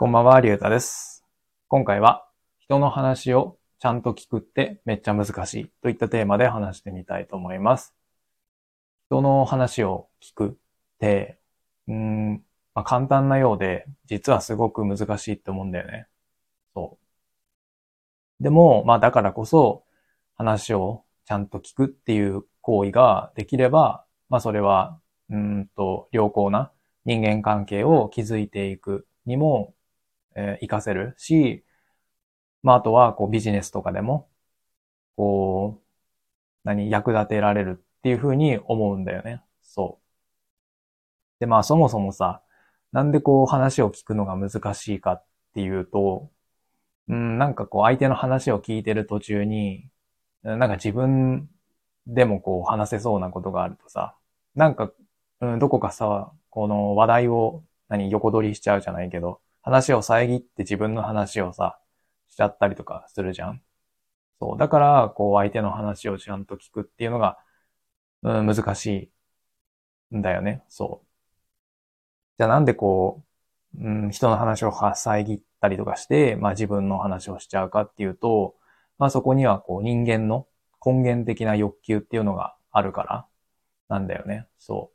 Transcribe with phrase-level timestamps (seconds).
[0.00, 1.24] こんばんは、りゅうたです。
[1.66, 2.24] 今回は、
[2.60, 7.96] 人の話をちゃんと聞くってめっちゃ難しいといったテーマで話してみたいと思います。
[9.08, 10.52] 人の話を聞くっ
[11.00, 11.40] て、
[11.88, 12.44] うん、
[12.76, 16.06] まあ、簡単なようで、実はすごく難しいって思うんだよね。
[16.74, 16.96] そ
[18.40, 18.42] う。
[18.44, 19.82] でも、まあだからこそ、
[20.36, 26.70] 話をちゃんと聞くっていう行為ができれば、まあそれは、うんと、良好な
[27.04, 29.74] 人間関係を築いていくにも、
[30.34, 31.64] えー活かせるし、
[32.62, 34.30] まああとは、こうビジネスとかでも、
[35.16, 35.86] こう、
[36.64, 39.42] 何、役立てられるっていうふうに思うんだよね。
[39.62, 41.40] そう。
[41.40, 42.42] で、まあそもそもさ、
[42.92, 45.24] なんでこう話を聞くのが難しいかっ
[45.54, 46.30] ていうと、
[47.08, 49.90] うん、なんかこう相手の話を聞いてる途中に、
[50.42, 51.50] なんか自分
[52.06, 54.16] でもこう話せそうなことがあるとさ、
[54.54, 54.92] なんか、
[55.40, 61.78] うん、どこかさ、この話題を何横取りしちゃうじゃないけど、話を遮って自分の話をさ、
[62.30, 63.62] しちゃったりとかするじゃん。
[64.40, 64.58] そう。
[64.58, 67.38] だから、こう相手の話をちゃんと聞くっていうのが、
[68.22, 69.12] うん、難し
[70.12, 70.64] いんだよね。
[70.68, 71.06] そう。
[72.38, 73.24] じゃあなんでこ
[73.76, 78.56] う、うん、人の話を遮ったりとかして、まあ自分の話をしちゃうかっていうと、
[78.98, 80.46] まあそこにはこう人間の
[80.84, 83.26] 根源的な欲求っていうのがあるから
[83.88, 84.46] なんだよね。
[84.58, 84.92] そ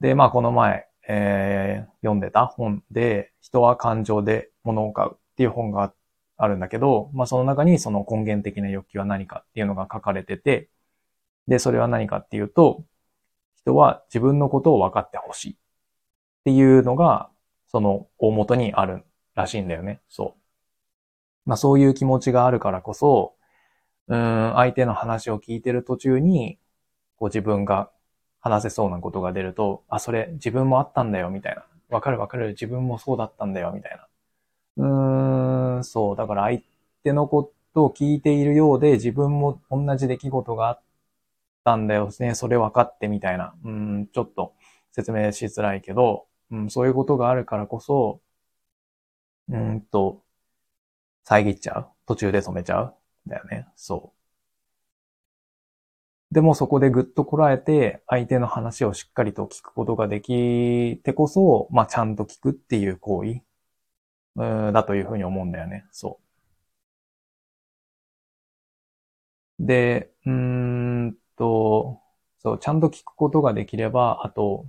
[0.00, 0.04] う。
[0.04, 5.94] で、まあこの前、えー読んでた本で、人は感情で物を買うっていう本が
[6.36, 10.68] あるんだけど、まあその中にその根源的な欲求は何かっていうのが書かれてて、
[11.48, 12.84] で、それは何かっていうと、
[13.56, 15.56] 人は自分のことを分かってほしいっ
[16.44, 17.30] ていうのが、
[17.68, 20.00] その大元にあるらしいんだよね。
[20.08, 20.40] そう。
[21.48, 23.34] まあそういう気持ちがあるからこそ、
[24.08, 26.58] うん、相手の話を聞いてる途中に、
[27.16, 27.90] こう自分が
[28.42, 31.64] 話せそうなことが出ると、あ、それ自分もあったんだよ、みたいな。
[31.90, 34.08] わかるわかる、自分もそうだったんだよ、みたいな。
[34.78, 36.16] うーん、そう。
[36.16, 36.60] だから相
[37.04, 40.82] 手のことを聞いているようで、自分も同じ出来事があっ
[41.64, 43.54] たんだよね、それ分かってみたいな。
[43.64, 44.54] うん、ちょっと
[44.92, 48.20] 説明しづらいけど、うん、そういうことがあるからこそ、
[49.48, 50.24] うんと、
[51.24, 51.88] 遮っちゃう。
[52.06, 52.96] 途中で止めちゃう。
[53.26, 53.66] だよね。
[53.76, 54.21] そう。
[56.32, 63.42] でもそこでぐっとこらえて、相手の話をしっかりと聞くことができてこそ、まあ、ちゃんと聞くっていう行為、
[64.36, 65.86] うんだというふうに思うんだよね。
[65.92, 66.20] そ
[69.60, 69.66] う。
[69.66, 72.00] で、うんと、
[72.38, 74.66] そう、ちゃんと聞くことができれば、あと、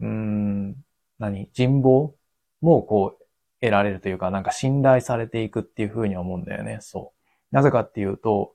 [0.00, 0.84] うーん、
[1.18, 2.16] 何人望
[2.60, 3.24] もこう、
[3.60, 6.78] 得られるというか、なんか信頼されていくっていうふうに思うんだよね。
[6.82, 7.14] そ
[7.52, 7.54] う。
[7.54, 8.54] なぜかっていうと、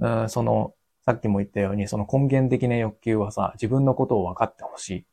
[0.00, 0.74] うん、その、
[1.10, 5.04] さっきも言ったように、その根源的な欲求はさ、自分のことを分かってほしいっ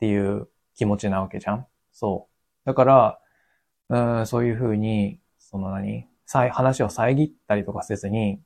[0.00, 2.66] ていう気持ちなわけじゃんそう。
[2.66, 3.20] だから、
[3.88, 8.40] うん、そういうふうに、その何さ話を遮ったりとかせずに、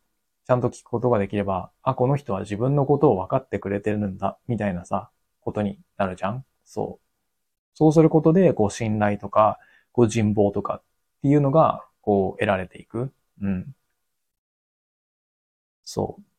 [0.46, 5.08] ちゃんと聞くことができれば、あ、この人は自分のことを分かってくれてるんだ、みたいなさ、
[5.40, 7.06] ことになるじゃんそう。
[7.72, 9.58] そうすることで、こう、信頼とか、
[9.92, 10.82] こう、人望とかっ
[11.22, 13.14] ていうのが、こう、得られていく。
[13.40, 13.74] うん。
[15.84, 16.31] そう。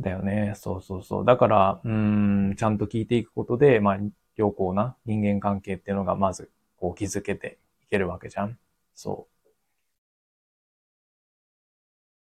[0.00, 0.54] だよね。
[0.56, 1.24] そうそうそう。
[1.24, 3.98] だから、うん、ちゃんと聞いていくことで、まあ、
[4.36, 8.58] 良好な人間関係っていうのが、まず、こう、築けていけるわけじゃん。
[8.94, 9.28] そ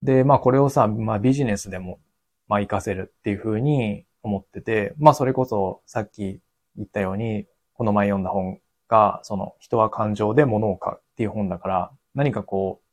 [0.01, 0.05] う。
[0.05, 1.99] で、まあ、これをさ、まあ、ビジネスでも、
[2.47, 6.41] まあ、活かせるっていうふうに思ってて、まあ、それこそ、さっき
[6.75, 12.85] 言ったように、この前読んだ本が、その、人は感情で物を買うっていう本だから、何かこう、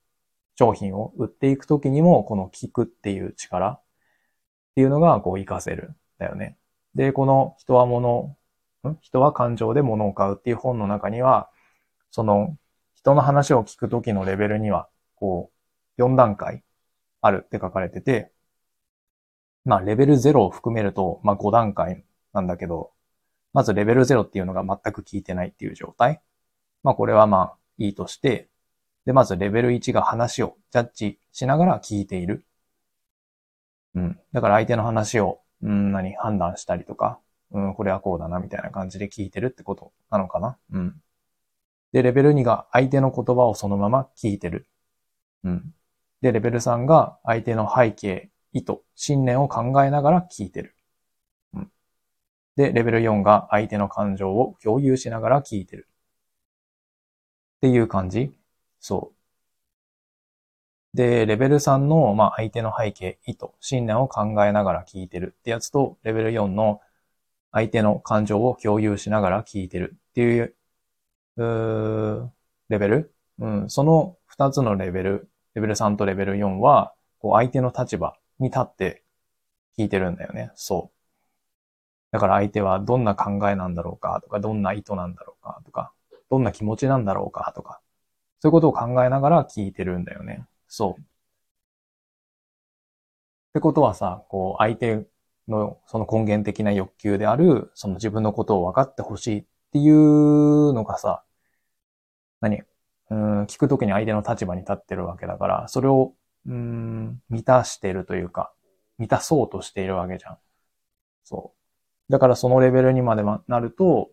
[0.58, 3.80] 商品を売っていくときにも、この聞くっていう力
[4.76, 5.94] っていうのが、こう、活かせる。
[6.18, 6.58] だよね。
[6.94, 8.36] で、この人は物、
[8.86, 8.98] ん？
[9.00, 11.48] 人は感情で物を買うっていう本の中には、
[12.10, 12.58] その、
[12.94, 15.50] 人の話を聞くときのレベルには、こ
[15.96, 16.62] う、4段階
[17.22, 18.32] あるって書かれてて、
[19.64, 22.04] まあ、レベル0を含めると、まあ、5段階
[22.34, 22.92] なんだけど、
[23.54, 26.20] まずレベル0っていうのが全く聞いてないっていう状態。
[26.82, 28.50] まあ、これはまあ、いいとして、
[29.06, 32.44] で、まずレベル1が話をジャッジしながら聞いている。
[33.96, 34.20] うん。
[34.32, 37.18] だから相手の話を、うん、何、判断したりとか、
[37.50, 40.58] うん、これはこうだな、みたいな感じで聞いてるってことなのかな。
[40.70, 41.00] うん。
[41.92, 44.68] で、レベル2が相手の言葉をそのまま聞いてる。
[45.44, 45.74] うん。
[46.20, 50.76] で、レベル3が相手の背景、意図、信念を考えながら聞いてる。
[51.54, 51.70] うん。
[52.56, 55.88] で、レベル4が相手の感情を共有しながら聞いてる。
[57.58, 58.32] っていう感じ
[58.80, 59.15] そう。
[60.96, 66.80] で、レベル3の、まあ、相手の背景、意図、信念を考えながら聞いてるってやつと、レベル4の
[67.52, 70.54] 相手の感情を共有しながら聞いてるっていう
[71.36, 72.28] うー
[72.70, 73.14] レベル？
[73.38, 79.02] うん、その二つのレベル、レベル3とレベル4は、こう相手の立場に立って
[79.78, 80.50] 聞いてるんだよね。
[80.54, 80.96] そう。
[82.10, 85.92] だから相手はどんな考えなんだろうかとか、どんな意図なんだろうかとか、
[86.30, 87.80] どんな気持ちなんだろうかとか、
[88.40, 90.46] そういうことを考えながら聞いてるんだよね。
[90.68, 91.00] そう。
[91.00, 91.04] っ
[93.54, 95.06] てことはさ、こう相手
[95.48, 101.24] のその根源的な欲求である、その自分のことを分かってほしいっていうのがさ、
[102.40, 102.62] 何？
[103.08, 106.14] うん、聞くときに相手の立場に立ってるわけだから、それを、
[106.46, 108.52] うん、満たしてるというか、
[108.98, 110.38] 満たそうとしているわけじゃん。
[111.24, 111.54] そ
[112.08, 112.12] う。
[112.12, 114.10] だからそのレベルにまでなると、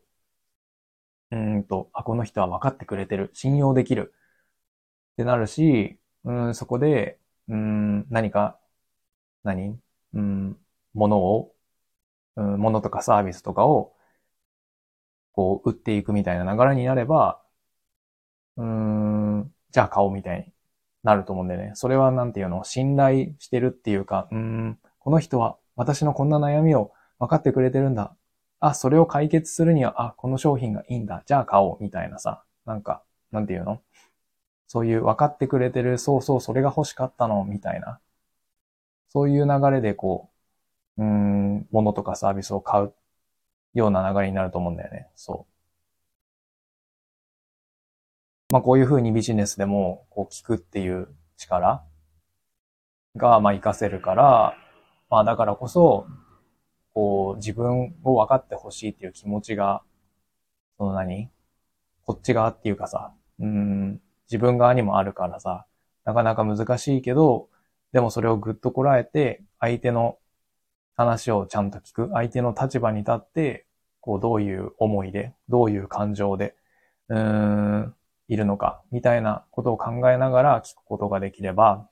[1.32, 3.32] うんと、あ、この人は分かってくれてる。
[3.34, 4.14] 信用できる。
[5.14, 8.58] ってなるし、うん、そこで、うん、何か、
[9.44, 9.78] 何？
[10.14, 10.58] うん、
[10.94, 11.52] ものを、
[12.36, 13.94] うん、ものとかサービスとかを、
[15.34, 17.42] こう、売っていくみたいな流れになれば、
[18.56, 20.54] うん、じゃあ買おうみたいに
[21.04, 21.72] なると思うんでね。
[21.74, 28.16] それはなんていうの、信頼してるっていうか、うん、この人は私のこんな悩みを分かってくれてるんだ。
[28.60, 31.24] あ、それを解決するには、あ、この商品がいいんだ。
[31.26, 33.82] じゃあ買おうみたいなさ、なんか、なんていうの？
[34.68, 38.00] そういう分かってくれてる、そうそう、それが欲しかったの、みたいな。
[39.10, 40.32] そういう流れでこ
[40.98, 42.94] う、うーん、物とかサービスを買う
[43.74, 45.10] ような流れになると思うんだよね。
[45.16, 45.46] そ
[48.50, 48.54] う。
[48.54, 51.08] まあこういうふうにビジネスでもこう聞くっていう
[51.38, 51.84] 力
[53.16, 54.56] がまあ活かせるから、
[55.10, 56.08] まあだからこそ、
[56.94, 59.82] こう自分を分かってほしいっていう気持ちが、
[60.78, 61.32] その何？
[62.06, 65.66] こっち側っていうかさ、うん、自分側にもあるからさ、
[66.06, 67.50] なかなか難しいけど、
[67.92, 70.18] でもそれをぐっとこらえて、相手の
[70.96, 73.66] 話をちゃんと聞く、相手の立場に立って、
[74.02, 76.56] こうどういう思いで、どういう感情で、
[77.10, 77.96] うーん、
[78.28, 81.88] いるのか、みたいなことを考えながら聞くことができれば、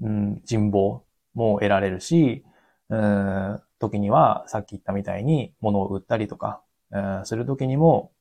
[0.00, 2.44] うん、人望も得られるし、
[2.88, 8.12] うん、時にはさっき言ったみたいに物を売ったりとか、うん、する時にも、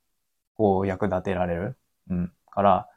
[0.56, 1.78] こう役立てられる。
[2.10, 2.88] うん、から、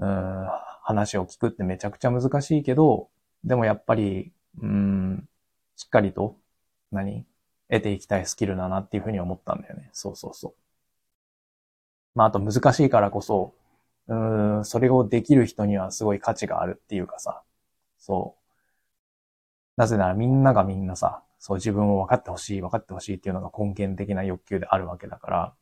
[0.00, 0.46] うん、
[0.82, 3.08] 話を聞くってめちゃくちゃ難しいけど、
[3.44, 5.28] でもやっぱり、うん、
[5.76, 6.36] しっかりと、
[6.90, 7.24] 何？
[7.70, 9.90] 得ていきたいスキルだなっていうふうに思ったんだよね。
[9.92, 10.54] そうそうそう。
[12.14, 13.54] まあ、あと難しいからこそ、
[14.08, 14.14] う
[14.60, 17.42] ん、それをできる人にはすごい価値があるっていうかさ、
[17.98, 18.42] そう。
[19.76, 25.54] なぜならみんながみんなさ、そう自分を分かってほしい、分かってほしいっていうのが根源的な欲求であるわけだから、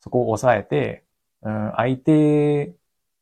[0.00, 1.04] そこを抑えて、
[1.42, 2.74] うん、相手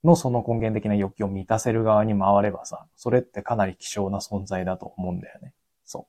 [0.05, 5.53] のその根源的な欲求を満たせる側に回ればさ、それってかなり希少な存在だと思うんだよね。
[5.85, 6.07] そ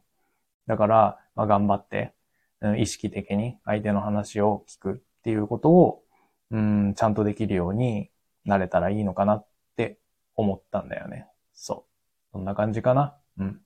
[0.67, 0.69] う。
[0.69, 2.13] だから、まあ、頑張って、
[2.61, 6.03] うん、意識的に相手の話を聞くっていうことを
[6.51, 8.09] うん、ちゃんとできるように
[8.45, 9.47] なれたらいいのかなっ
[9.77, 9.97] て
[10.35, 11.27] 思ったんだよね。
[11.53, 12.31] そう。
[12.33, 13.15] そんな感じかな。
[13.37, 13.61] うん。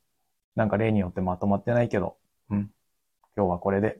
[0.55, 2.15] なんか例によってまとまってないけど、
[2.49, 2.71] うん。
[3.35, 3.99] 今日はこれで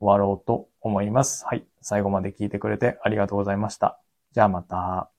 [0.00, 1.44] 終わろうと思います。
[1.46, 1.66] はい。
[1.80, 4.00] 最後まで聞いてくれてありがとうございました。
[4.32, 5.10] じゃあまた。